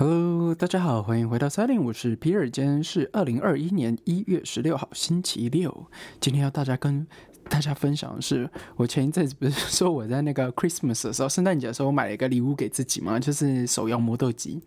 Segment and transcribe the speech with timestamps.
[0.00, 5.88] Hello，大家好，欢迎回到 Setting，我是皮尔，今天是二零二一年一月十六号，星期六。
[6.20, 7.04] 今天要大家跟
[7.48, 14.60] 大家分享的是，我前一阵子不是说我在那个 Christmas 的时候，圣诞节的时候，我买了一个礼物给自己嘛，就是手摇磨豆机，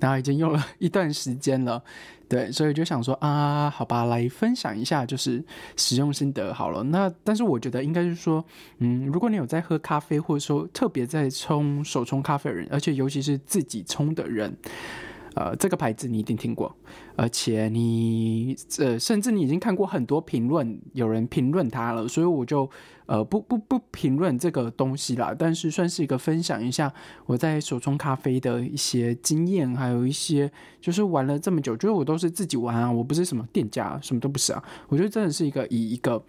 [0.00, 1.82] 然后已经用了一段时间了。
[2.28, 5.44] 对，所以就想说啊，好吧，来分享一下就是
[5.76, 6.82] 使用心得好了。
[6.84, 8.44] 那但是我觉得应该是说，
[8.78, 14.56] 嗯，如果你有在喝咖啡，或者说特别在冲手冲咖啡的人，而且尤其是自己冲的人。
[15.34, 16.74] 呃，这个牌子你一定听过，
[17.14, 22.68] 而且你呃，甚至你已经看过很多评论，有人评论它了，所以我就
[23.06, 25.32] 呃不不不评论这个东西啦。
[25.38, 26.92] 但是算是一个分享一下
[27.26, 34.60] 我在手冲咖啡的一些经验，还有一些就是玩了这么久，就是我都是自己玩啊，我不是什么店家，什么都不是啊。
[34.88, 36.20] 我觉得真的是一个以一个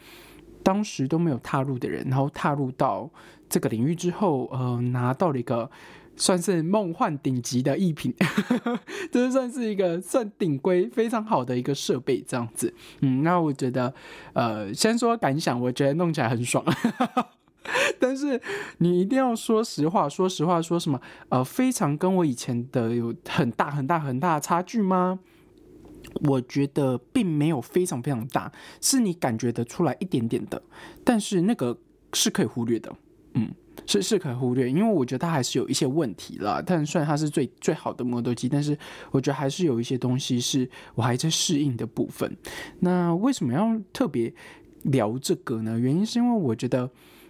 [0.62, 3.09] 当时都没有踏入的人，然后踏入到
[3.50, 5.72] 这个领域之后，呃，拿到了一个。
[6.16, 8.14] 算是梦幻顶级的艺品，
[9.12, 12.73] 这算是一个算顶规非常好的一个设备，这样子。
[13.00, 13.94] 嗯，那我觉得，
[14.34, 16.64] 呃，先说感想，我觉得弄起来很爽。
[18.00, 18.42] 但是
[18.80, 21.00] 你一定要说实话，说实话，说什么？
[21.30, 25.20] 呃，非常跟我以前的有很大很大很大的差距吗？
[26.28, 30.62] 我觉得并没有非常非常大，是你感觉得出来一点点的，
[31.03, 31.78] 但是那个
[32.14, 32.94] 是可以忽略的。
[33.36, 33.52] 嗯。
[33.92, 36.64] 是是可忽略，因为我觉得它还是有一些问题啦。
[36.66, 38.78] 但虽然它是最最好的磨豆机，但是
[39.11, 42.38] 我觉得还是有一些东西是我还在适应的部分。
[42.80, 44.34] 那为什么要特别
[44.84, 45.78] 聊这个呢？
[45.78, 46.89] 原因是因为我觉得，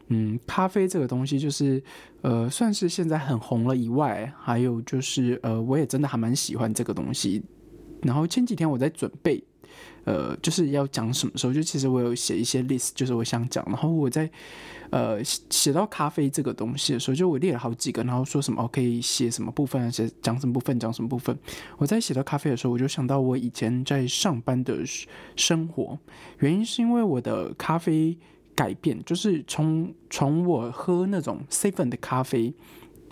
[0.09, 1.81] 嗯，咖啡这个东西就是
[2.21, 7.41] 呃，算是现在很红了以外，还有就是呃，我也真的还蛮喜欢这个东西。
[8.03, 9.43] 然后前几天我在准备。
[10.03, 11.53] 呃，就是要讲什么时候？
[11.53, 13.63] 就其实我有写一些 list，就是我想讲。
[13.67, 14.29] 然后我在
[14.89, 21.37] 呃写到咖啡这个东西的时候，就我列了好几个，然后说什么可以写什么部分，写讲什么部分，讲什么部分。
[21.77, 24.79] 我在写到咖啡的时候，我就想到我以前在上班的
[25.35, 25.97] 生活，
[26.39, 28.17] 原因是因为我的咖啡
[28.55, 32.53] 改变，就是从从我喝那种 seven 的咖啡。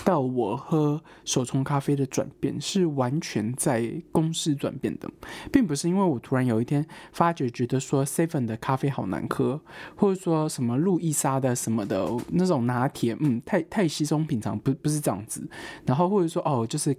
[0.04, 5.10] 到我喝手冲咖啡的转变是完全在公司转变的，
[5.52, 9.60] 并不是因为我突然有一天发觉觉得说 seven 的咖啡好难喝，
[9.96, 15.48] 或者说什么路易莎的什么的那种拿铁，嗯，太太稀松平常，不不是这样子。
[15.86, 16.96] 然后或者说哦，就是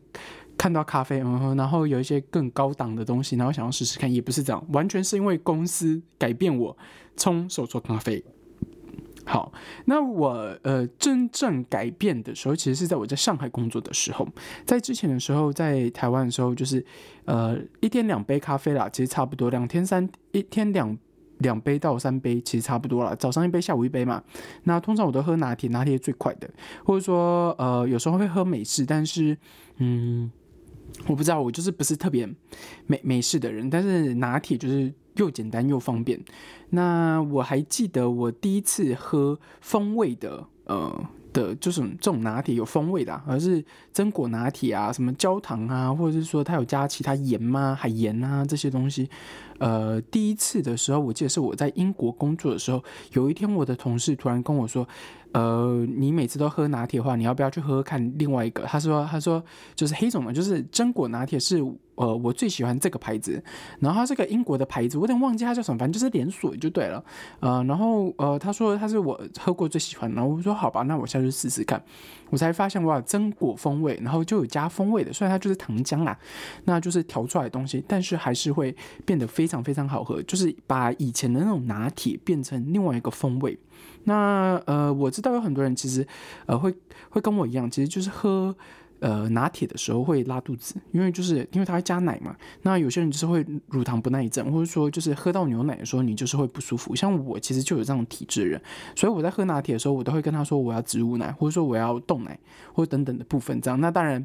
[0.57, 6.77] 看到咖啡，嗯，然后有一些更高档的东西，然后想要试试看，也不是这样，完全是因为公司改变我
[7.17, 8.25] 冲手冲咖啡。
[9.31, 9.53] 好，
[9.85, 14.29] 那我呃真正改变的时候，其实是在我在上海工作的时候，
[14.67, 16.85] 在之前的时候，在台湾的时候，就是
[17.27, 20.99] 呃一天两杯咖啡啦，其实差不多，两天三一天两
[21.39, 23.15] 两杯到三杯，其实差不多了。
[23.15, 24.21] 早上一杯，下午一杯嘛。
[24.65, 26.51] 那通常我都喝拿铁，拿铁最快的，
[26.85, 29.39] 或者说呃有时候会喝美式，但是
[29.77, 30.29] 嗯
[31.07, 32.29] 我不知道，我就是不是特别
[32.89, 34.93] 美美式的人，但是拿铁就是。
[35.17, 36.21] 又简单又方便。
[36.71, 47.75] 那我还记得我第一次喝风味的，呃的，就是这种拿铁有风味的，而是榛果拿铁啊，什么焦糖啊，或者是说它有加其他盐吗？
[47.75, 49.09] 海盐啊这些东西。
[49.61, 52.83] 呃，第一次的时候，我记得是我在英国工作的时候，
[53.13, 54.85] 有一天我的同事突然跟我说。
[55.33, 58.65] 呃，你每次都喝拿铁的话，你要不要去喝喝看另外一个？
[58.65, 59.41] 他说，他说
[59.77, 63.41] 就是黑种的，就是榛果拿铁是呃我最喜欢这个牌子，
[63.79, 67.05] 然后它是个英国的牌子，我有点忘记它叫什么，反正就是连锁就对了。
[67.39, 71.81] 呃，然后呃他说他是我喝过最喜欢，然后我说好吧，那我下去试试看。
[72.31, 76.19] 我才发现哇，榛果风味，然后就有加风味的，虽然它就是糖浆啦，
[76.65, 83.59] 那就是调出来的东西，但是还是会变得非常非常好喝，就是把以前的那种拿铁变成另外一个风味。
[84.05, 86.07] 那呃，我知道有很多人其实
[86.47, 86.73] 呃会
[87.11, 88.55] 会跟我一样，其实就是喝
[89.01, 92.35] 呃拿铁的时候会拉肚子，因为就是因为它会加奶嘛。
[92.63, 96.95] 那有些人就是会乳糖不耐症，或者说就是喝到牛奶的时候你就是会不舒服。
[96.95, 98.63] 像我其实就有这样体质的人，
[98.95, 102.39] 所以我在喝拿铁的时候，我都会跟他说我要植物奶，或者说我要冻奶，
[102.73, 103.81] 或等等的部分这样。
[103.81, 104.25] 那当然。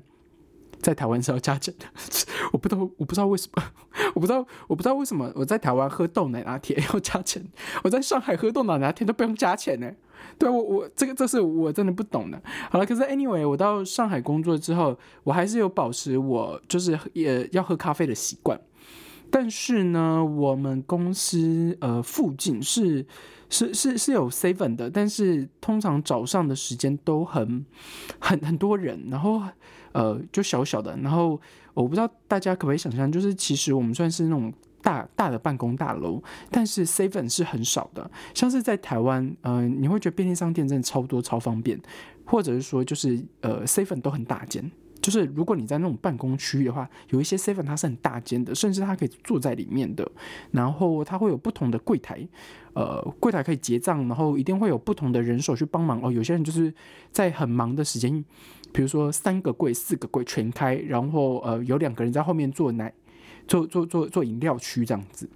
[0.81, 1.85] 在台湾是要加钱的，
[2.51, 3.63] 我不知道，我不知道为什么，
[4.15, 7.45] 我不知道，我不知道为什么我在台湾喝豆奶拿铁要加钱，
[7.83, 9.91] 我在上海喝豆奶拿铁都不用加钱呢。
[10.39, 12.41] 对我，我这个这是我真的不懂的。
[12.71, 18.59] 好了，可是 anyway，我到上海工作之后，我还是有保持我就是也要喝咖啡的习惯。
[19.29, 23.05] 但是呢，我们公司呃附近是
[23.49, 27.65] 是是是有 seven 的，但是通常早上的时间都很
[28.19, 29.41] 很很多人，然后。
[29.95, 31.39] 呃，就小小的，然后
[31.73, 36.21] 我不知道大家可不可以想象，就是其实我们算是那种大大的办公大楼，
[36.51, 38.11] 但是 seven 是很少的。
[38.33, 41.79] 像是在台湾，嗯，你会觉得便利商店真的超多超方便，
[42.25, 44.69] 或者是说就是呃 seven 都很大间。
[45.05, 50.11] 就是如果你在那种办公区域的话，有一些 seven 它是很大间的，甚至它可以坐在里面的，
[50.49, 52.27] 然后它会有不同的柜台，
[52.73, 56.11] 呃，柜台可以结账，然后一定会有不同的人手去帮忙哦。
[56.11, 56.73] 有些人就是
[57.11, 58.25] 在很忙的时间，
[58.73, 62.91] 比如说三个柜、四个柜全开，然后呃有两个人在后面做奶、
[63.47, 65.29] 做做做做饮料区这样子。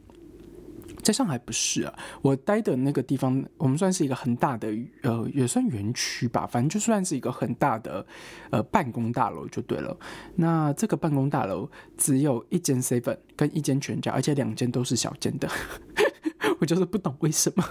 [1.09, 4.71] 在上海不是啊，我待的那个地方，我们算是一个很大的，
[5.01, 8.05] 呃，也算园区吧，反正就算是一个很大的，
[8.51, 9.97] 呃，办公大楼就对了。
[10.35, 11.67] 那这个办公大楼
[11.97, 15.49] 只有一间 seven 跟一间全家，而且两间都是小间的，
[16.61, 17.65] 我就是不懂为什么。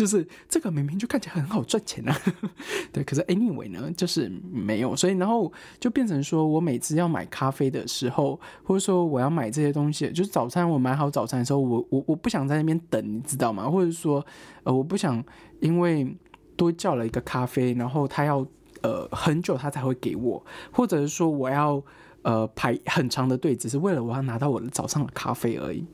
[0.00, 2.16] 就是这个明明就看起来很好赚钱啊，
[2.90, 13.68] 对，可是 anyway 呢，就是没有，所以然后就变成说我每次要买咖啡的时候，或者说我要买这些东西，就是早餐我买好早餐的时候，我我我不想在那边等，你知道吗？
[13.68, 14.24] 或者说
[14.62, 15.22] 呃我不想
[15.60, 16.16] 因为
[16.56, 18.38] 多叫了一个咖啡，然后他要
[18.80, 20.42] 呃很久他才会给我，
[20.72, 21.82] 或者是说我要
[22.22, 25.84] 呃排很长的队，只是为了我要拿到我的早上的咖啡而已。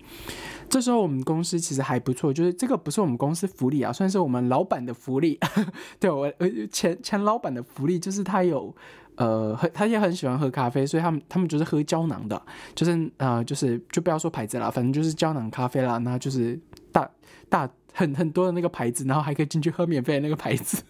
[0.68, 5.38] 这时候我们公司其实还不错，就是这个不是我们公司福利啊，算是我们老板的福利。
[5.98, 8.74] 对我呃前前老板的福利就是他有
[9.16, 12.40] 呃他也很喜欢喝咖啡，所以他们他们就是喝胶囊的，
[12.74, 16.58] 就是呃就是就不要说牌子啦，反正就是胶囊咖啡啦，那就是
[16.92, 17.08] 大
[17.48, 20.82] 大很很多的那个牌子，然后还可以进去喝免费的那个牌子。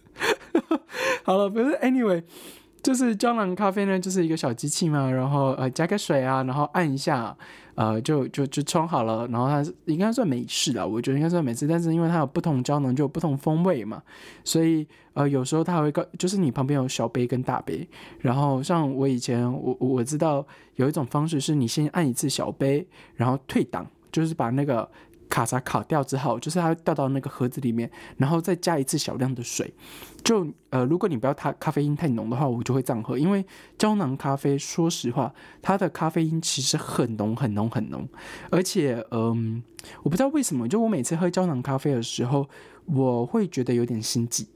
[1.23, 2.23] 好了，不是 anyway。
[2.81, 7.35] 就是胶囊咖啡呢，就是一个小机器嘛，然后呃加个水啊，然后按一下，
[7.75, 9.27] 呃就就就冲好了。
[9.27, 14.01] 然后它应该算美式的，我觉得应该算美式，但是因为它有不同胶囊，就有不同风味嘛，
[14.43, 17.87] 所以呃有时候它会告，就是你旁边有小杯跟大杯。
[18.19, 20.45] 然后像我以前我我知道
[20.75, 24.89] 有一种方式是你先按一次小杯，然后退档，就是把那个。
[25.37, 27.87] 卡嚓卡掉之后，就是它掉到那个盒子里面，
[28.17, 29.71] 然后再加一次小量的水。
[30.23, 33.19] 就呃，如果你不要它咖啡因太浓的话，我就会这样喝。
[33.19, 33.45] 因为
[33.77, 35.31] 胶囊咖啡，说实话，
[35.61, 38.09] 它的咖啡因其实很浓很浓很浓，
[38.49, 39.61] 而且嗯，
[40.01, 42.49] 我不知道为什么，就我每次喝胶囊咖啡的时候，
[42.85, 44.47] 我会觉得有点心悸。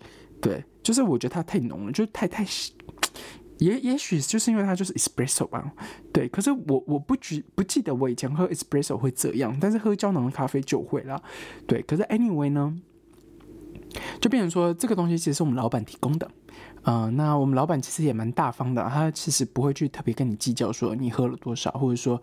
[0.42, 2.44] 对，就是我觉得它太浓了，就太太。
[3.62, 5.72] 也也许就是因为它就是 espresso 吧，
[6.12, 6.28] 对。
[6.28, 11.22] 可是我我不记不记得我以前喝 espresso 会这样，但是喝胶囊的咖啡就会了，
[11.68, 11.82] 对。
[11.84, 12.76] 可是 anyway 呢，
[14.20, 16.30] 就变成说这个东西其实是我们老板提供的，
[16.86, 22.22] 嗯，那我们老板其实也蛮大方的，他其实不会去特别跟你计较说你喝了多少，或者说。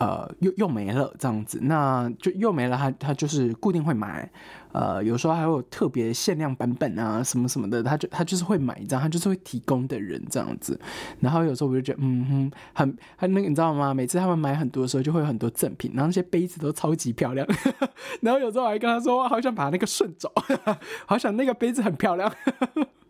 [0.00, 2.76] 呃，又又没了这样子，那就又没了。
[2.76, 4.26] 他他就是固定会买，
[4.72, 10.80] 呃，有时候还有特别限量版本啊，什么什么的，他就他就是会买这样，他就是会提供的人这样子。
[11.20, 13.92] 然后有时候我就觉得，嗯哼，很很那个，你知道吗？
[13.92, 17.46] 每次他们买很多的时候，就会有很多赠品，然后那些杯子都超级漂亮。
[18.22, 20.32] 然后有时候我还跟他说，好想把那个顺走，
[21.04, 22.32] 好想那个杯子很漂亮。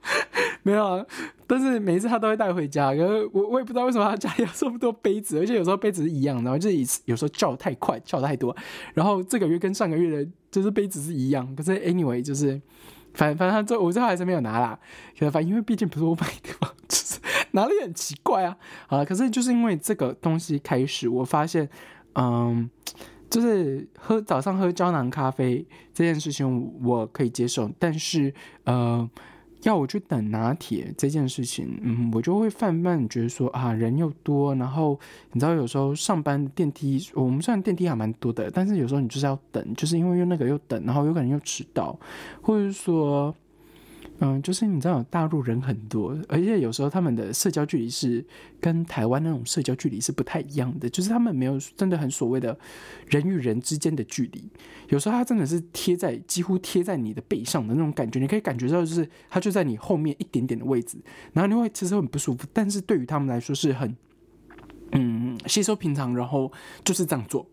[0.62, 1.06] 没有啊，
[1.47, 2.91] 但是每一次他都会带回家。
[2.91, 8.55] 可是我我也不知道为什么他家里有这么多杯子，而且有时候杯子是一样的，就是有时候叫太快，叫太多。
[8.94, 11.55] 然后这个月跟上个月的，就是杯子是一样。
[11.56, 12.61] 可是 anyway，就是
[13.14, 14.79] 反反正他最我最后还是没有拿啦。
[15.19, 17.19] 可是反正因为毕竟不是我买的嘛，就是
[17.53, 18.56] 拿了很奇怪啊。
[18.88, 21.67] 啊，可是就是因为这个东西开始，我发现，
[22.14, 22.69] 嗯，
[23.31, 29.08] 就是喝早上喝胶囊咖啡这件事情我可以接受，但是呃。
[29.62, 34.99] 要我去等拿铁这件事情，嗯，我就会泛泛觉得说啊，人又多，然后
[35.33, 41.99] 你知道有时候上班电梯，我们虽然电梯还蛮多的，但是有时候你就是要等，就是因为又那个又等，然后有可能又迟到，
[42.43, 43.34] 或者说。
[44.22, 48.22] 嗯，就是你知道大陆人很多，而且有时候他们的社交距离是
[48.60, 52.55] 跟台湾那种社交距离是不太一样的，就是他们没有真的很所谓的
[53.06, 54.44] 人与人之间的距离，
[54.91, 60.98] 有时候他真的是贴在几乎贴在你的背上的那种感觉，你可以感觉到就是他就在你后面一点点的位置，
[61.32, 63.96] 然后你会其实很不舒服，但是对于他们来说是很
[64.93, 66.53] 嗯吸收平常，然后
[66.84, 67.46] 就是这样做，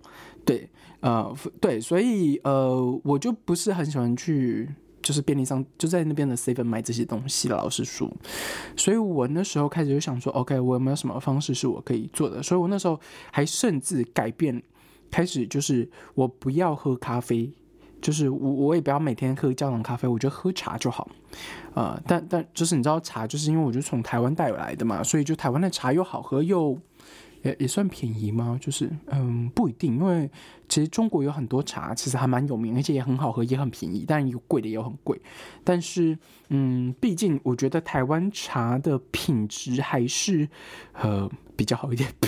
[0.43, 0.69] 对，
[0.99, 4.67] 呃，对，所以呃，我就不是很喜欢去。
[5.01, 8.11] 就是便利商就在那边的 seven 买这些东西，老师说，
[8.75, 12.43] 所以我那时候开始就想说，OK，我有没有什么方式是我可以做的？
[12.43, 12.99] 所以我那时候
[13.31, 14.61] 还甚至改变，
[15.09, 17.51] 开始就是我不要喝咖啡，
[18.01, 21.09] 就是我我也不要每天喝胶囊咖啡，我觉得喝茶就好。
[21.73, 26.77] 呃，但但就是你知道茶，就是因为我就从台湾带来的嘛，所以就台湾的茶又好喝又。
[27.47, 28.57] 也也算便宜吗？
[28.61, 30.29] 就是嗯，不一定，因为
[30.67, 34.03] 其实中国有很多茶，其实还蛮有名，而且也很好喝，也很便宜。
[34.07, 35.19] 但有贵的，也有很贵。
[35.63, 36.17] 但是
[36.49, 40.47] 嗯，毕竟我觉得台湾茶的品质还是
[40.93, 42.11] 呃比较好一点。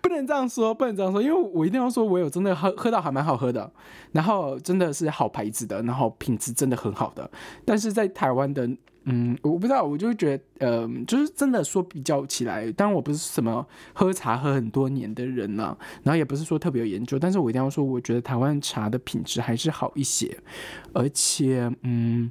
[0.00, 3.70] 不能能这样说，不能这样说，因为我一定要说，我有真的喝喝到还蛮好喝的，
[4.12, 7.30] 然后真的是好牌子的，然后品质真的很好的。
[7.64, 8.68] 但是在台湾的，
[9.10, 20.38] 嗯，我不知道，我就觉得，呃，就是真的说比较起来，当然我不是什么喝茶喝很多年的人了，然后也不是说特别有研究，但是我一定要说，我觉得台湾茶的品质还是好一些，
[20.92, 22.30] 而且，嗯。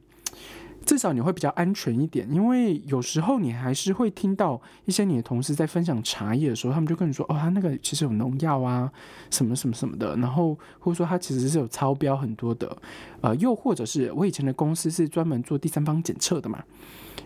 [0.88, 8.90] 至少你会比较安全一点，因为有时候你还是会听到一些你的同事在分享茶叶的时候，他们就跟你说：“哦，他那个其实有农药啊，
[9.30, 12.78] 什么什么什么的。”然后或者说他其实是有超标很多的，
[13.20, 16.64] 呃，又或者是我以前的公司是专门做第三方检测的嘛。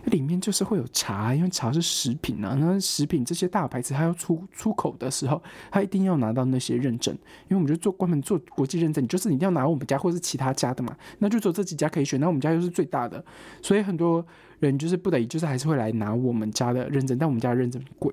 [0.06, 2.56] 里面就是会有茶，因为茶是食品啊。
[2.58, 5.40] 那食品这些大牌子，它要出出口的时候，
[5.70, 7.14] 它一定要拿到那些认证。
[7.48, 10.96] 因为我们就做专门做国际认证，你就是你一定要拿我们家或是其他家的嘛。
[11.18, 13.24] 那就只有这几家可以选，那我们家又是最大的，
[13.60, 14.24] 所以很多
[14.60, 18.12] 人就是不得已，就是还是会来拿我们家的认证，但我们家的认证贵。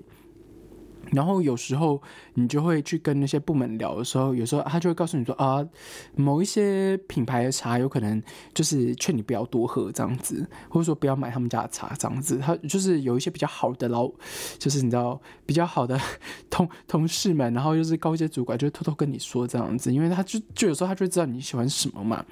[1.12, 2.00] 然后有时候
[2.36, 5.66] 你就会去跟那些部门聊的时候，有时候他就会告诉你说啊，
[6.16, 8.22] 某一些品牌的茶有可能
[8.54, 12.38] 就是劝你不要多喝这样子，或者说不要买他们家的茶这样子。
[12.38, 14.08] 他就是有一些比较好的老，
[14.60, 16.00] 就是你知道比较好的
[16.48, 22.24] 同同事们，然后又是高阶主管，就偷偷跟你说这样子，因为他就就有时候他就知道你喜欢什么嘛。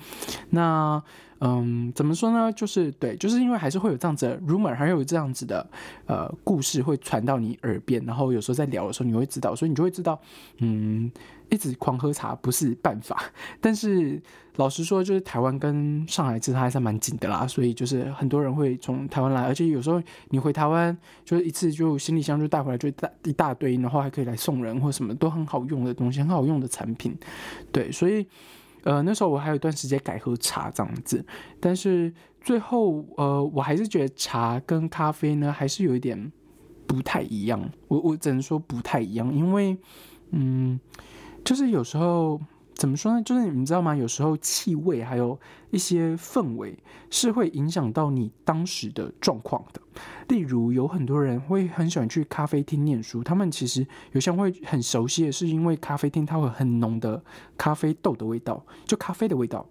[0.51, 1.01] 那。
[1.39, 2.51] 嗯，怎么说呢？
[2.51, 5.65] 就是对，就是因为还是会有这样子的 rumor，还有这样子的
[6.05, 10.19] 呃故事会传到你耳边，然后有时候在聊的时候你会知道，所以你就会知道，
[10.57, 11.11] 嗯，
[11.49, 13.21] 一直狂喝茶不是办法。
[13.61, 14.19] 但是
[14.55, 27.15] 老实说，就是台湾跟上海其实还是蛮紧的啦，所以就是很多人会从台湾来，而且有时候你回台湾就是一次就行李箱就带回来就大一大堆，然后还可以来送人或什么都很好用的东西，很好用的产品，
[27.71, 28.25] 对，所以。
[28.87, 31.25] 呃，那时候我还有一段时间改喝茶这样子，
[31.59, 36.31] 但是最后呃，我还是觉得茶跟咖啡呢还是有一点
[36.85, 37.69] 不太一样。
[37.89, 39.77] 我我只能说不太一样，因为
[40.31, 40.79] 嗯，
[41.43, 42.39] 就是有时候。
[42.77, 43.21] 怎么说呢？
[43.23, 43.95] 就是你们知道吗？
[43.95, 45.37] 有时候气味还有
[45.71, 46.77] 一些氛围
[47.09, 49.81] 是会影响到你当时的状况的。
[50.27, 57.23] 例如，有很多人会很喜欢去咖啡厅念书，他们其实有些人会很熟悉的是因为咖啡厅它会很浓的
[57.57, 59.67] 咖啡豆的味道，就咖啡的味道，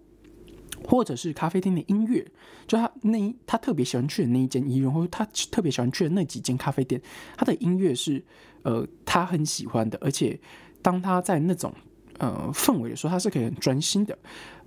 [0.83, 2.27] 或者是咖啡厅的音乐，
[2.67, 7.01] 就他那他特别喜欢去的那一间医院，或者他特别喜欢去的那几间咖啡店，
[7.37, 8.21] 他的音乐是
[8.63, 10.37] 呃他很喜欢的，而且
[10.81, 11.73] 当他在那种。
[12.17, 14.17] 呃，氛围的时候，它是可以很专心的。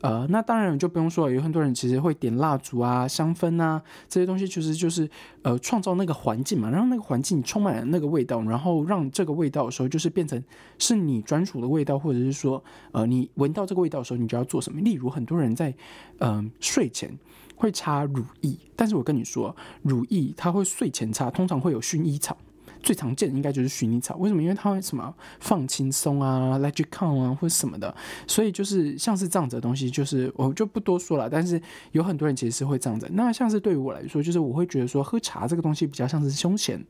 [0.00, 5.08] 呃，那当然就不用说了，有很多人其实会点蜡烛啊、香氛啊这些东西，其实就是
[5.42, 10.42] 呃创造那个环境嘛，让那个环境充满了那个味道，然后让这个味道的时候就是变成
[10.78, 14.80] 是你专属的味道，或者是说呃你闻到这个味道的时候，你就要做什么。
[14.80, 15.74] 例如很多人在
[16.20, 17.10] 嗯睡前
[17.56, 22.38] 会擦乳液，但是我跟你说，乳液它会睡前擦，通常会有薰衣草。
[22.82, 24.42] 最常见的应该就是薰衣草，为什么？
[24.42, 27.94] 因为它会什么放轻松啊，let you come 啊，或者什么的，
[28.26, 31.28] 所以就是像是这样子的东西，就是我就不多说了。
[31.28, 31.60] 但是
[31.92, 33.08] 有很多人其实是会这样子。
[33.12, 36.82] 那像是对于我来说，就是我会觉得说喝茶这个东西比较像是休闲，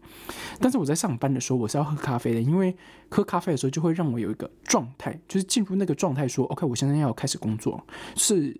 [0.60, 2.76] 但是我在上班的时候我是要喝咖啡的，因为
[3.08, 7.84] 喝咖啡的时候就会让我有一个状态，就是进入那个状态，说 OK，我现在要开始工作，
[8.16, 8.56] 是。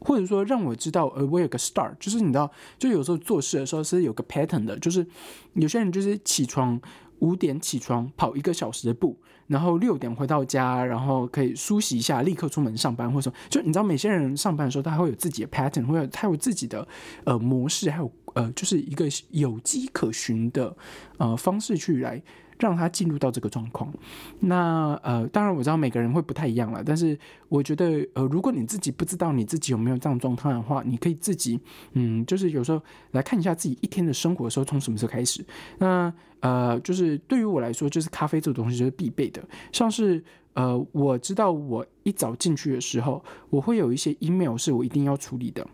[0.00, 5.06] 或者说让我知道，呃，我有个 start，就是你知道，就有时候做事的时候是有个 pattern 的，就是
[5.54, 6.80] 有些人就是起床
[7.20, 9.16] 五点起床跑一个小时的步，
[9.46, 16.86] 然后六点回到家，然后可以梳洗一下，立刻出门上班，或者说，就你知道，每些人上班的时候他会有自己的 pattern，或者他有自己的
[17.24, 20.74] 呃模式，还有呃就是一个有迹可循的
[21.18, 22.22] 呃方式去来。
[22.60, 23.92] 让他进入到这个状况，
[24.38, 31.58] 那呃，当然我知道每个人会不太一样了，但是我觉得呃，如果你自己不知道你自己有没有这样状态的话，你可以自己
[31.94, 32.80] 嗯，就是有时候
[33.12, 35.44] 来看一下自己一天的生活的时候从什么时候开始。
[35.78, 40.22] 那呃，就是对于我来说，就是咖啡这个东西就是必备的，像是
[40.54, 45.66] 呃，我知道我一早进去的时候，我会有一些 email 是我一定要处理的，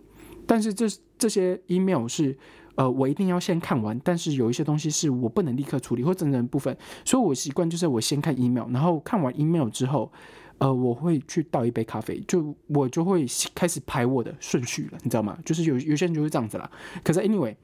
[0.47, 0.87] 但是这
[1.19, 2.37] 这些 email 是。
[2.77, 10.13] 呃，我一定要先看完，但是有一些东西是我不能立刻处理或整整部分，所以我习惯就是我先看 email，然后看完 email 之后，
[10.59, 15.37] 呃，我会去倒一杯咖啡，就我就会开始排我的顺序了，你知道吗？
[15.45, 16.71] 就是有有些人就是这样子啦。
[17.03, 17.57] 可是 anyway，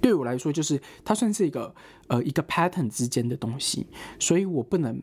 [0.00, 1.74] 对我来说，就是它算是一个
[2.08, 3.86] 呃一个 pattern 之间的东西，
[4.18, 5.00] 所以我不能。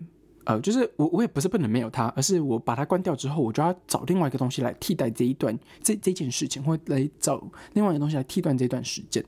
[0.47, 9.21] 呃，就是我我也不是不能没有它，而是我把它关掉之后，我就要找另外一个东西来替代这一段这这件事情，或来找另外一个东西来替代这段时间。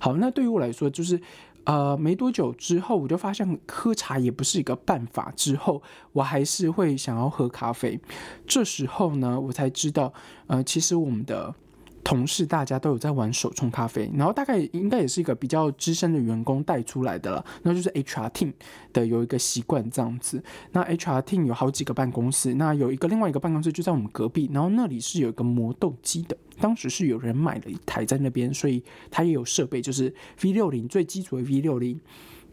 [0.00, 1.20] 好，那对于我来说，就是
[1.64, 5.30] 呃没多久之后，我就发现喝茶也不是一个办法。
[5.36, 8.00] 之后我还是会想要喝咖啡。
[8.46, 10.10] 这时候呢，我才知道，
[10.46, 11.54] 呃，其实我们的
[12.04, 17.44] 同事大家都有在玩手冲咖啡，然后大概应该也是一个比较资深的员工带出来的了。
[17.62, 18.52] 那就是 HR team
[18.92, 20.42] 的有一个习惯这样子。
[20.72, 26.36] 那 HR team 有好几个办公室，那有一个另外一个办公室就在我们隔壁，然后那里是有一个磨豆机的。
[26.60, 31.98] 当时是有人买了一台在那边，所以它也有设备，就是 V 六零最基础的 V 六零。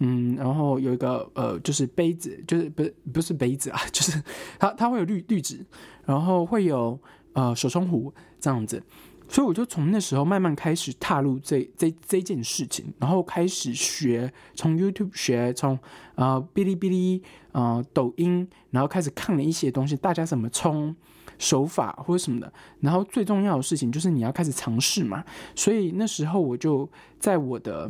[0.02, 4.24] 嗯，然后有一个呃，就是杯子，就是不是不是杯子啊， 就是
[4.58, 5.66] 它它会有滤滤纸，
[6.06, 6.98] 然后会有
[7.34, 8.82] 呃手冲壶这样子。
[9.32, 15.78] 所以我就从那时候慢慢开始踏入这这这件事情，然后开始学，从 YouTube 学，从
[16.16, 17.22] 呃哔哩哔哩、
[17.52, 20.96] 呃抖音，然后开始看了一些东西，大家怎么冲
[21.38, 22.52] 手法或者什么的。
[22.82, 25.24] 然后最重要的事情就是你要开始尝试嘛。
[25.56, 27.90] 所以那时候我就在我的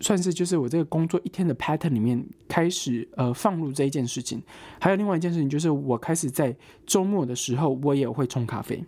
[0.00, 4.42] 算是就是我这个工作一天的 pattern 里面开始呃放入这一件事情。
[4.80, 6.54] 还有另外一件事情就是我开始在
[6.84, 8.84] 周末的时候我也会冲咖啡。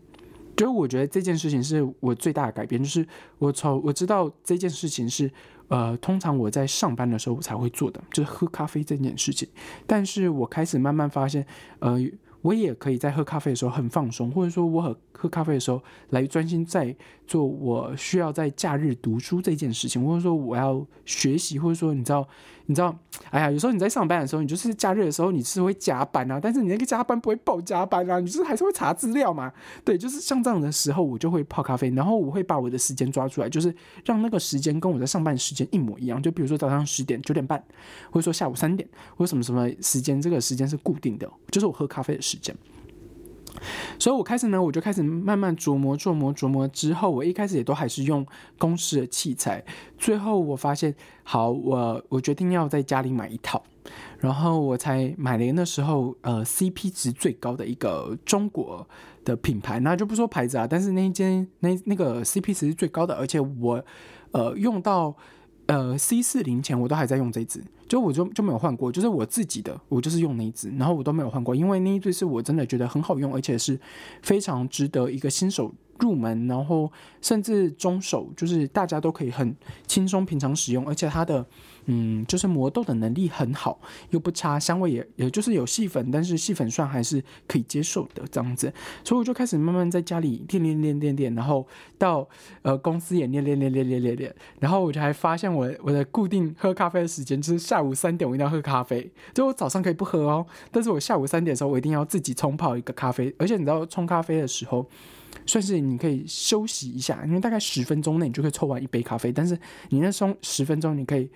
[0.57, 3.07] 就是我觉得这件事情是我最大的改变，就是
[3.39, 5.31] 我从我知道这件事情是，
[5.69, 9.49] 呃，通常我在上班的时候才会做的，就是喝咖啡这件事情。
[9.87, 11.47] 但是我开始慢慢发现，
[11.81, 11.99] 呃。
[12.43, 16.95] 我也可以在喝咖啡的时候很放松，或者说我喝喝咖啡的时候来专心在
[17.27, 22.29] 做我需要在假日读书这件事情，或者说我要学习，或者说你知道，
[22.67, 22.97] 你知道，
[23.31, 29.51] 哎呀，有时候你在上班的时候，你就是假日的时候你是会加班啊，但是你那个加班不会报加班啊，你就是还是会查资料嘛，
[29.85, 37.63] 对，就是像这样的时候，我就会泡咖啡，然后我会把我的时间抓出来，就是让那个时间跟我在上班时间一模一样，就比如说早上十点、九点半，
[38.11, 42.23] 或者说下午三点，或者什么什么时间，这个时间是固定的，就是我喝咖啡的。
[42.27, 42.53] 时间，
[43.99, 46.67] 所以我开始呢，我就开始慢慢琢磨、琢磨、琢磨。
[46.69, 48.27] 之后，我一开始也都还是用
[48.59, 49.65] 公司的器材。
[49.99, 53.63] 最后，我发现，好，我我决定要在家里买一套，
[54.19, 58.87] 然后我才买了那时候呃 CP 值最高的一个中国
[59.25, 63.85] 的品牌，那就不说牌子啊，但是那一间那那个 CP 值是最高的，而且我
[64.33, 65.17] 呃用到。
[65.67, 73.79] 呃，C 四零前我都还在用这支，就我就就没有换过，就是我自己的，我就是用那一支，然后我都没有换过，因为那一支是我真的觉得很好用，而且是
[74.23, 75.75] 非常值得一个新手。
[75.99, 76.93] 入门，然后
[77.23, 79.57] 甚至中手，就是大家都可以很
[79.87, 81.47] 轻松平常使用，而且它的
[81.87, 88.73] 嗯，就是磨豆的能力很好，又不差，香味也也就是有细粉，但是细粉算还是可以接受的这样子，
[89.05, 92.29] 所以我就开始慢慢在家里练练练练练，然后到
[92.63, 104.87] 呃公司也练练练练练练练，然后我就还发现我我的固定喝咖啡的时间就是下午三点我一定要喝咖啡，就我早上可以不喝哦，但是我下午三点的时候我一定要自己冲泡一个咖啡，而且你知道冲咖啡的时候。
[105.45, 109.31] 算是你可以休息一下，因为大概十分钟内你就可以抽完一杯咖啡。
[109.31, 109.57] 但是
[109.91, 111.31] 你那冲十分钟，你可以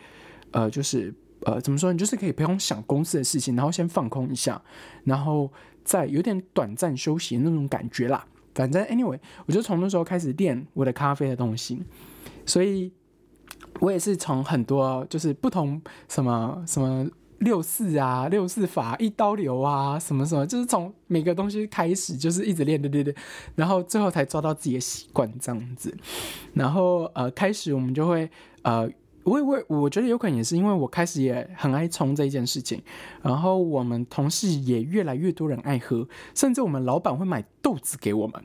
[0.53, 1.93] 呃，就是呃，怎么说？
[1.93, 4.61] 你就是可以不用想公司的事情，然后先放空一下，
[5.05, 5.53] 然后
[5.85, 8.27] 再有点短暂休息那种感觉啦。
[8.55, 11.83] 反正 anyway，我就从那时候开始练我的咖啡的东西，
[12.45, 12.93] 所以
[13.81, 17.09] 我也是从很多就是不同什么什么。
[17.41, 23.15] 六四啊，六四法，一刀流啊，什么什么，就是从每个东西开始，就是一直练，对对对，
[23.55, 25.97] 然后最后才抓到自己的习惯这样子。
[26.53, 28.87] 然后呃，开始我们就会呃，
[29.25, 32.83] 我我我觉得有可能也是因为我开始也很爱冲这一件事情，
[33.23, 38.43] 然后我们同事也越来越多人爱喝，甚至我们老板会买豆子给我们，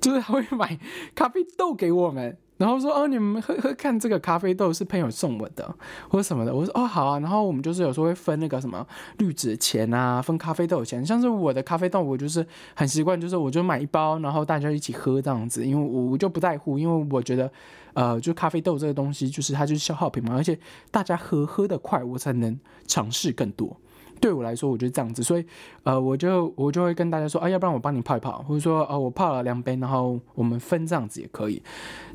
[0.00, 0.78] 就是他会买
[1.14, 2.36] 咖啡豆给我们。
[2.58, 5.74] 然后说哦，你们喝喝看，这个咖啡豆是朋友送我的，
[6.10, 6.54] 或者什么的。
[6.54, 7.18] 我说哦，好啊。
[7.20, 11.02] 然后我们就是有时候会分那个什么滤纸钱啊，分咖啡豆钱。
[11.06, 15.64] 像是我的咖啡豆，我就是很习惯，就是我就买一包，然后大家一起喝这样子。
[15.64, 17.50] 因为我我就不在乎，因为我觉得，
[17.94, 20.58] 呃，就咖啡豆这个东西，就是它就是消耗品嘛，而且
[20.90, 23.76] 大家喝喝得快，我才能尝试更多。
[24.20, 25.46] 对我来说，我就这样子，所以，
[25.82, 31.62] 呃，我就我就会跟大家说，啊，要不然我帮你泡一泡，或者说，哦，我泡了两杯，然后我们分这样子也可以。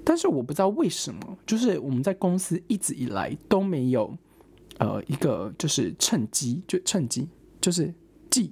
[0.03, 4.15] 但是我不知道为什么，就是我们在公司一直以来都没有，
[4.77, 7.27] 呃，一个就是趁机，就趁机，
[7.59, 7.91] 就是
[8.29, 8.51] 记，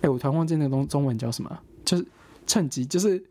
[0.00, 2.04] 哎，我突然忘记那个东中文叫什么，就是
[2.48, 3.24] 趁机，就是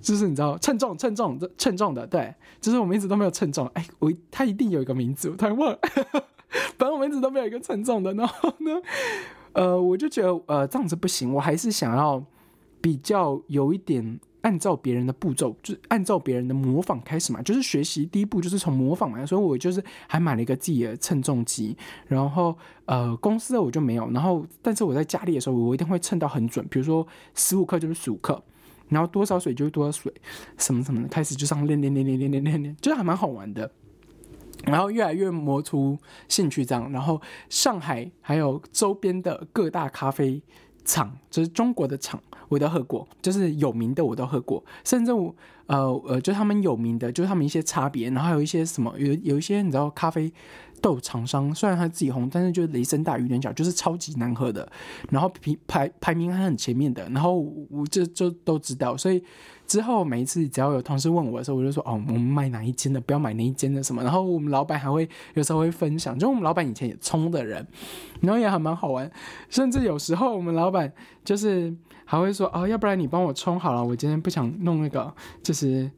[0.00, 5.78] 就是你知道，称重，称重，称重的，对，就是我们一直都没有称重，哎，我他一定有一个名字，我突然忘了。
[6.76, 8.72] 反正我们一直都没有一个称重的，然后呢，
[9.52, 12.22] 呃，我就觉得呃这样子不行，我还是想要
[12.80, 21.74] 比较有一点按照别人的步骤，就是按照别人的模仿开始嘛，就是学习第一步就是从模仿嘛，所以我就是还买了一个自己的称重机，
[22.06, 22.54] 然后
[22.84, 28.42] 呃公司的我就没有，然后但是我在家里的时候，我一定会称到很准，比如说十五克就是十五克，
[28.92, 30.12] 然后多少水就多少水，
[30.58, 33.70] 什么什么的，开始就上练练练练练练练练，就是还蛮好玩的。
[34.66, 36.92] 然后越来越磨出兴趣，这样。
[36.92, 40.40] 然后上海还有周边的各大咖啡
[40.84, 45.34] 厂，就是中国的厂，我都喝过，就是有名的我都喝过，甚至我
[45.66, 50.32] 呃呃，就他们有名的，就是他们一些差别，然后还有一些什么，有有一些你知道咖啡。
[50.82, 54.70] 豆厂商虽然他自己红，但是就是雷声大雨点小，就是超级难喝的。
[55.08, 57.38] 然后排排排名还很前面的，然后
[57.70, 58.96] 我这就都知道。
[58.96, 59.22] 所以
[59.66, 64.02] 之后每一次只要有同事问我的时候，我就说哦，我们卖哪一间的，不要买那一间的什么。
[64.02, 67.66] 然后我们老板还会有时候会分享，就我们老板以前也冲的人，
[68.20, 69.10] 然后也还蛮好玩。
[69.48, 70.92] 甚至有时候我们老板
[71.24, 71.72] 就是
[72.04, 75.90] 还会说哦，要不然你帮我冲好了，我今天不想弄那个，就是。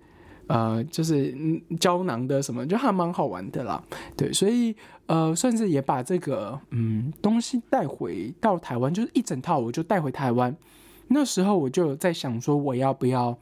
[0.46, 1.34] 呃，就是
[1.80, 3.82] 胶囊的什么，就还蛮好玩的啦。
[4.16, 4.74] 对，所以
[5.06, 10.54] 呃，算是也把这个嗯东西带回到台湾，就是一整套我就带回台湾。
[11.08, 13.36] 那时候我就在想说，我要不要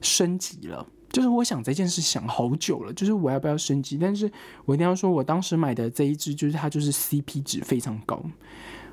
[0.00, 0.86] 升级了？
[1.10, 3.98] 就是我想这件事想好久了，就是我要不要升级？
[3.98, 4.30] 但是
[4.64, 8.22] 我一定要说，我当时买的这一支，就是它就是 CP 值非常高，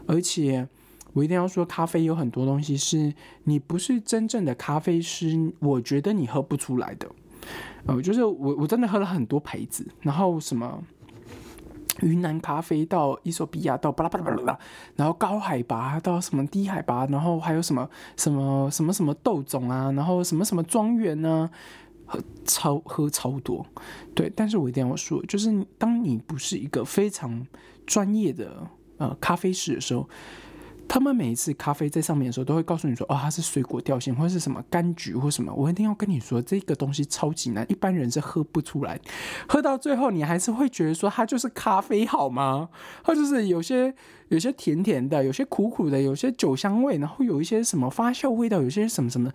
[0.07, 0.67] 而且
[1.13, 7.07] 我一定要说，咖啡有很多东西是你不是真正的咖啡师，我觉得你喝不出来的。
[7.85, 10.83] 呃，就是我我真的喝了很多牌子，然后什么
[12.01, 14.59] 云南咖啡到伊索比亚到巴拉巴拉巴拉，
[14.95, 21.49] 然后高海拔到什么低海拔，然后还有什么什么什么什么豆种啊，然后什么什么庄园呢，
[22.05, 23.65] 喝超喝超多，
[24.13, 27.45] 对，但是我一定要说，就是当你不是一个非常
[27.85, 30.07] 专业的呃咖啡师的时候。
[30.87, 38.99] 他们每一次咖啡在上面的时候，都会告诉你说：“哦，它是水果调性，或者是什么柑橘或什么。”我一定要跟你说，这个东西超级难，一般人是喝不出来。
[39.47, 42.69] 喝到最后，你还是会觉得说它就是咖啡，好吗？
[43.03, 43.93] 或者是有些
[44.29, 49.31] 有些甜甜的，有些苦苦的，有些酒香味，然后有一些什么发酵味道，有些什么什么。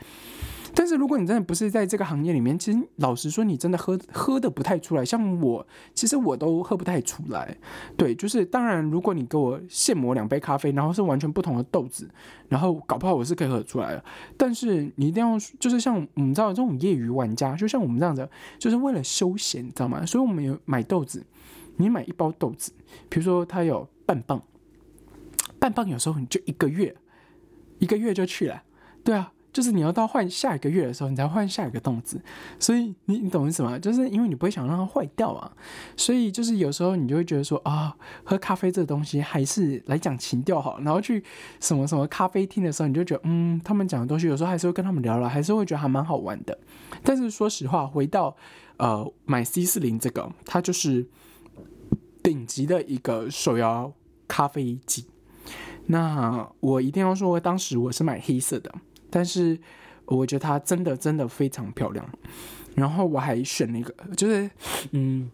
[0.74, 5.04] 但是如果你真的不是在这个行业里面，其实老实说，你真的喝喝的不太出来。
[5.04, 7.56] 像我，其实我都喝不太出来。
[7.96, 12.08] 对，就是当然，如果你给我现磨两杯咖啡，然后是完全不同的豆子，
[12.48, 14.02] 然后搞不好我是可以喝出来的。
[14.36, 18.26] 但是你一定要，就是像我们知道这种业余玩家，就像我们这样子，
[18.58, 20.06] 就是为了休闲，你知道吗？
[20.06, 21.22] 所以我们有买豆子，
[21.76, 22.72] 你买一包豆子，
[23.10, 24.42] 比如说它有半磅，
[25.58, 26.96] 半磅有时候你就一个月，
[27.78, 28.62] 一个月就去了。
[29.04, 29.32] 对啊。
[29.52, 32.20] 就是你要到换下一个月的时候，你才换下一个动子，
[32.58, 33.78] 所以你你懂意思吗？
[33.78, 35.52] 就是因为你不会想让它坏掉啊，
[35.96, 41.22] 所以就是有时候你就会觉得说啊，喝咖啡这个东西还是来讲情调好，然后去
[41.60, 46.58] 什么什么咖啡厅的时候，你就觉得嗯，他们讲的东西有时候还是会跟他们聊聊，还是会觉得还蛮好玩的。
[47.02, 48.34] 但是说实话，回到
[48.78, 51.06] 呃买 C 四零这个，它就是
[52.22, 53.92] 顶级的一个手摇
[54.26, 55.04] 咖啡机。
[55.86, 58.72] 那我一定要说，当时我是买黑色的。
[59.12, 59.56] 但是
[60.06, 62.04] 我觉得它真的真的非常漂亮，
[62.74, 64.50] 然后我还选了一个，就是
[64.92, 65.30] 嗯，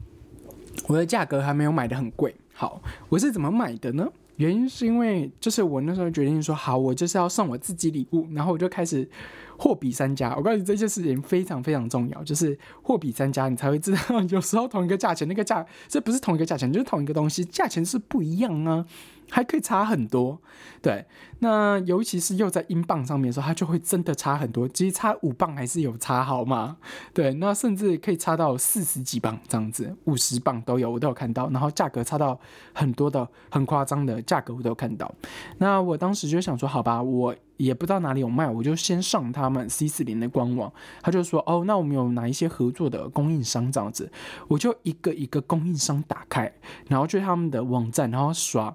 [0.88, 2.34] 我的价格还没有买的很贵。
[2.52, 4.06] 好，我是怎么买的呢？
[4.34, 9.08] 原因是因为就是我那时候决定说，好，我就是要送我自己礼物，然后我就开始
[9.56, 10.34] 货比三家。
[10.36, 18.84] 我告诉你这件事情非常非常重要，就是货比三家，你才会知道有时候同一个价钱，那个价这不是同一个价钱，就是同一个东西，价钱是不一样啊。
[19.30, 20.40] 还可以差很多，
[20.80, 21.04] 对，
[21.40, 24.66] 那尤其是又在英镑上面的时候，它就会真的差很多。
[24.68, 26.78] 其实差五磅还是有差，好吗？
[27.12, 31.48] 对，那甚至可以差到四十几磅这样子，五十磅都有，我都有看到。
[31.50, 32.38] 然后价格差到
[32.72, 35.14] 很多的、很夸张的价格，我都有看到。
[35.58, 40.72] 那我当时就想说，好吧，我也不知道哪里有卖，我就先上他们 C 四零的官网。
[41.02, 44.10] 他就说，哦，那我们有哪一些合作的供应商这样子，
[44.48, 46.50] 我就一个一个供应商打开，
[46.88, 48.74] 然后去他们的网站，然后刷。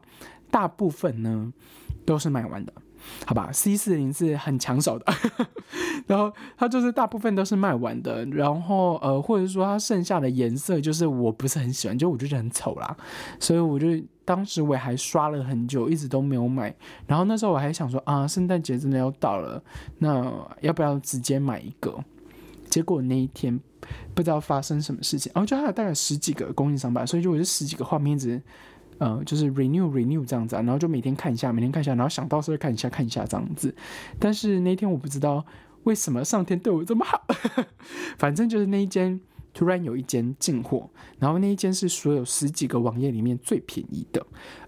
[0.54, 1.52] 大部分呢
[2.06, 2.72] 都是卖完的，
[3.26, 5.06] 好吧？C 四零是很抢手的，
[6.06, 12.96] 然后它就是大部分都是卖完的，然后呃，或者说它剩下的颜色就是我不是很喜欢，就我就觉得很丑啦，
[13.40, 13.88] 所以我就
[14.24, 16.72] 当时我也还刷了很久，一直都没有买。
[17.08, 19.60] 然后那时候我还想说啊，圣诞节真的要到了，
[19.98, 21.98] 那要不要直接买一个？
[22.70, 23.60] 结果那一天
[24.14, 28.40] 不知道发生什么事情，然后就还有大概十几个供应商吧，所以就我这十几个画面一直。
[28.98, 33.74] 呃，就是 renew renew 这样子啊，然后就每天看一下，每天看一下，然后想到时候看一下看一下这样子。
[34.20, 35.46] 但是那天我不知道
[35.84, 37.26] 为什么上天对我这么好，
[38.18, 39.20] 反正就是那一间
[39.54, 44.26] 突然有一间进货，然后那一间是所有十几个网页里面最便宜的，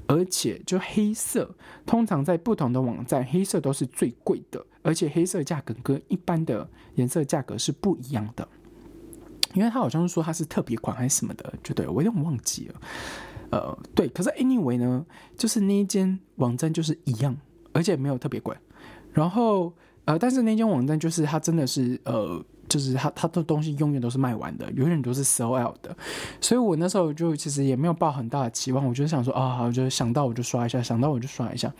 [0.07, 8.47] 而且就黑色，通常在不同的网站黑色都是最贵的，而且黑色价格跟一般的颜色价格是不一样的，
[9.53, 12.81] 因为他好像是说它是特别款还是什么的，就对我有点忘记了。
[13.55, 15.05] 呃，对，可是 anyway 呢，
[15.37, 17.33] 就是那一间网站就是一样，
[17.71, 18.53] 而且没有特别贵。
[19.13, 19.71] 然后
[20.03, 25.95] 呃，但是那间网站就是它真的是呃就是它它的东西永远都是卖完的，永远都是 sell out 的，
[26.41, 31.73] 所以我那时候就其实也没有抱很大的期望，我就想说啊，我就想到我就刷一下，想到我就刷一下，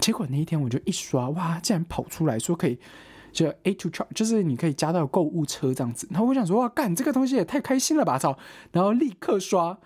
[0.00, 2.78] 结果那一天我就一刷，哇，竟然跑出来说可以
[3.32, 8.36] 就 A to c h a r 就是你可以加到购物车这样子，然后我想说哇，干这个东西也太开心了吧，操，
[8.72, 9.78] 然后立刻刷，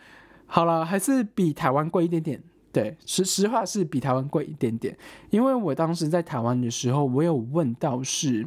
[0.47, 2.43] 好了，还是比台湾贵一点点。
[2.73, 4.95] 对，实实话是比台湾贵一点点，
[5.31, 8.47] 因为我当时在台湾的时候，我有问到是，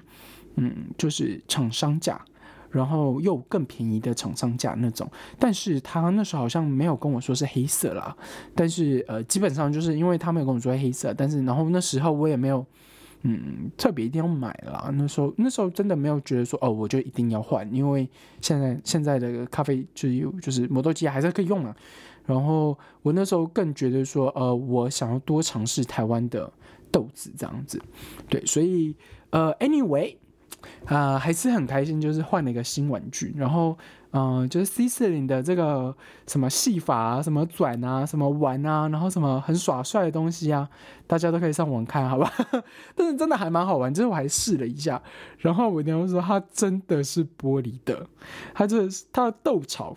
[0.54, 2.24] 嗯，就是厂商价，
[2.70, 5.10] 然后又更便宜的厂商价那种，
[5.40, 8.16] 但是他那时候好像没有跟我说是黑色啦，
[8.54, 12.64] 但是呃，基本上就是因为他没有跟我说黑色，但是然后那时候我也没有，
[13.24, 18.08] 嗯，特别一定要买啦，那时候那时候真的没有觉得说哦，我就一定要换，因为
[18.40, 21.76] 现在现在的咖啡就有就是磨豆机还是可以用嘛。
[22.26, 26.52] 然后我那时候更觉得说，呃，我想要多尝试台湾的
[26.92, 27.82] 豆子这样子，
[28.30, 28.96] 对，所以
[29.32, 30.16] 呃，anyway，
[30.86, 33.78] 啊，还是很开心，就是换了一个新玩具，然后，
[34.12, 35.96] 嗯，就是 C 四零的这个
[36.28, 40.68] 什么戏法啊，什么转啊，什么玩啊，然后什么很耍帅的东西啊，
[41.06, 42.32] 大家都可以上网看，好吧？
[42.96, 45.02] 但是真的还蛮好玩，就是我还试了一下，
[45.38, 48.08] 然后我娘说它真的是玻璃的，
[48.54, 49.96] 它这它的豆槽。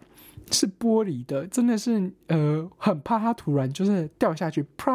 [0.50, 4.92] 是玻璃的，真的是呃，很怕它突然就是掉下去，啪，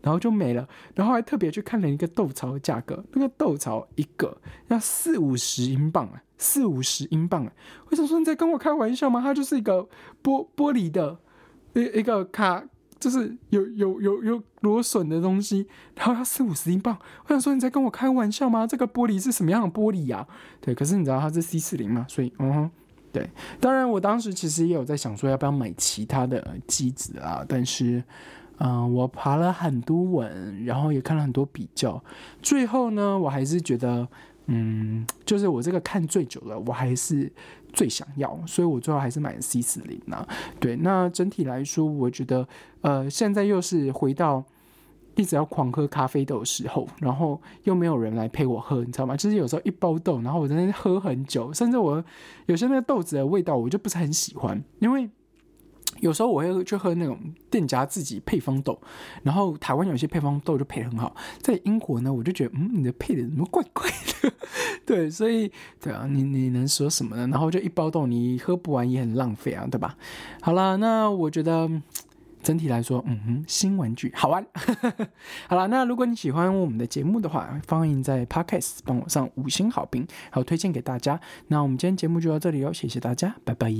[0.00, 0.68] 然后就没了。
[0.96, 7.52] 然后还特别去看了一个豆槽的价格，那个豆槽一个要四五十英镑啊，四五十英镑啊！
[7.90, 9.20] 我想说你在跟我开玩笑吗？
[9.20, 9.86] 它就是一个
[10.22, 11.16] 玻玻璃的
[11.74, 12.64] 一一个卡，
[12.98, 16.96] 就是有有有有螺损的东西，然后要四五十英镑。
[17.24, 18.66] 我想说你在跟我开玩笑吗？
[18.66, 20.26] 这个玻璃是什么样的玻璃呀？
[20.60, 22.70] 对，可是你知道它是 C 四零嘛，所以嗯。
[23.12, 28.04] 对，当然，我当时其实也有在想说要不要买其他的机子啊，但是，
[28.58, 32.04] 嗯，我爬了很多文，然后也看了很多比较，
[32.42, 34.06] 最后呢，我还是觉得，
[34.46, 37.30] 嗯，就是我这个看最久了，我还是
[37.72, 40.26] 最想要，所以我最后还是买 C 四零啊。
[40.58, 42.46] 对，那整体来说，我觉得，
[42.80, 44.44] 呃，现在又是回到。
[45.18, 49.16] 一直要狂喝咖啡豆的时候，然后又没有人来陪我喝，你知道吗？
[49.16, 52.04] 就是有时候一包豆，然后我在那喝很久，甚至我
[52.44, 55.08] 有些那个豆子的味道我就不是很喜欢，因为
[56.00, 57.18] 有时候我会去喝那种
[57.50, 58.78] 店家自己配方豆，
[59.22, 63.88] 然后台湾有些配方豆就配很好，在英国呢，我就觉得嗯，你的配的怎么怪怪
[64.22, 64.32] 的？
[64.84, 67.26] 对，所以对啊，你你能说什么呢？
[67.28, 69.96] 然后就一包豆你喝不完也很浪费啊，对吧？
[70.40, 71.70] 好了，那我觉得。
[72.42, 74.46] 整体来说，嗯哼，新玩具好玩。
[75.50, 81.20] 好了，那如果你喜欢我们的节目的话，欢迎在 Podcast 帮我上五星好评，还有推荐给大家。
[81.48, 83.74] 那我们今天节目就到这里哦，谢谢大家，拜拜。